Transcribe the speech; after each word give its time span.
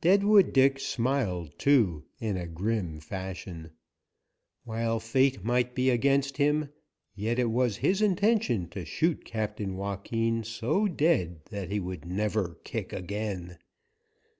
Deadwood 0.00 0.52
Dick 0.52 0.80
smiled 0.80 1.56
too, 1.56 2.02
in 2.18 2.36
a 2.36 2.48
grim 2.48 2.98
fashion. 2.98 3.70
While 4.64 4.98
fate 4.98 5.44
might 5.44 5.72
be 5.76 5.88
against 5.88 6.36
him, 6.38 6.70
yet 7.14 7.38
it 7.38 7.48
was 7.52 7.76
his 7.76 8.02
intention 8.02 8.66
to 8.70 8.84
shoot 8.84 9.24
Captain 9.24 9.76
Joaquin 9.76 10.42
so 10.42 10.88
dead 10.88 11.42
that 11.52 11.70
he 11.70 11.78
would 11.78 12.04
never 12.04 12.58
kick 12.64 12.92
again. 12.92 13.56